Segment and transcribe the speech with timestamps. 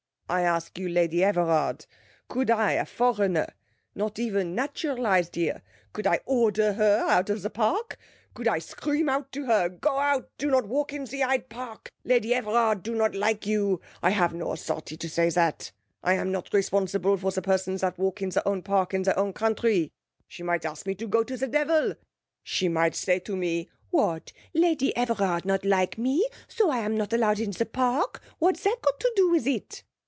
[0.33, 1.85] I ask you, Lady Everard,
[2.29, 3.47] could I, a foreigner,
[3.95, 7.97] not even naturalised here, could I order her out of the park?
[8.33, 11.91] Could I scream out to her: Go out, do not walk in ze Hyde Park!
[12.05, 13.81] Lady Everard do not like you!
[14.01, 15.73] I have no authority to say that.
[16.01, 19.19] I am not responsible for the persons that walk in their own park in their
[19.19, 19.91] own country.
[20.29, 21.95] She might answer me to go to the devil!
[22.41, 27.11] She might say to me: What, Lady Everard not like me, so I am not
[27.11, 28.21] allowed in the park?
[28.39, 29.83] What that got to do with it?